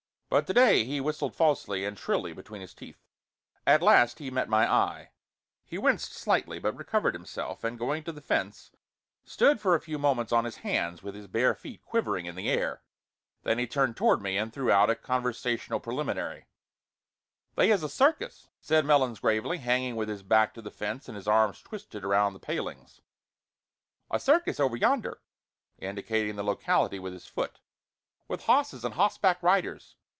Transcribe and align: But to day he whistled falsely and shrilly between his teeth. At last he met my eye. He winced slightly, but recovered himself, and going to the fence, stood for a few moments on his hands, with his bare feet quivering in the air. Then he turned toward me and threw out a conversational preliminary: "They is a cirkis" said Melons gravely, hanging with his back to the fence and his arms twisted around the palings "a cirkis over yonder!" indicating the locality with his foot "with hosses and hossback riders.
But 0.33 0.47
to 0.47 0.53
day 0.53 0.85
he 0.85 1.01
whistled 1.01 1.35
falsely 1.35 1.83
and 1.83 1.99
shrilly 1.99 2.31
between 2.31 2.61
his 2.61 2.73
teeth. 2.73 3.03
At 3.67 3.81
last 3.81 4.19
he 4.19 4.31
met 4.31 4.47
my 4.47 4.65
eye. 4.65 5.11
He 5.65 5.77
winced 5.77 6.13
slightly, 6.13 6.57
but 6.57 6.77
recovered 6.77 7.13
himself, 7.13 7.65
and 7.65 7.77
going 7.77 8.05
to 8.05 8.13
the 8.13 8.21
fence, 8.21 8.71
stood 9.25 9.59
for 9.59 9.75
a 9.75 9.81
few 9.81 9.99
moments 9.99 10.31
on 10.31 10.45
his 10.45 10.59
hands, 10.59 11.03
with 11.03 11.15
his 11.15 11.27
bare 11.27 11.53
feet 11.53 11.83
quivering 11.83 12.27
in 12.27 12.35
the 12.35 12.49
air. 12.49 12.81
Then 13.43 13.57
he 13.59 13.67
turned 13.67 13.97
toward 13.97 14.21
me 14.21 14.37
and 14.37 14.53
threw 14.53 14.71
out 14.71 14.89
a 14.89 14.95
conversational 14.95 15.81
preliminary: 15.81 16.45
"They 17.55 17.69
is 17.69 17.83
a 17.83 17.89
cirkis" 17.89 18.47
said 18.61 18.85
Melons 18.85 19.19
gravely, 19.19 19.57
hanging 19.57 19.97
with 19.97 20.07
his 20.07 20.23
back 20.23 20.53
to 20.53 20.61
the 20.61 20.71
fence 20.71 21.09
and 21.09 21.17
his 21.17 21.27
arms 21.27 21.61
twisted 21.61 22.05
around 22.05 22.31
the 22.31 22.39
palings 22.39 23.01
"a 24.09 24.17
cirkis 24.17 24.61
over 24.61 24.77
yonder!" 24.77 25.19
indicating 25.79 26.37
the 26.37 26.41
locality 26.45 26.99
with 26.99 27.11
his 27.11 27.27
foot 27.27 27.59
"with 28.29 28.43
hosses 28.45 28.85
and 28.85 28.95
hossback 28.95 29.43
riders. 29.43 29.97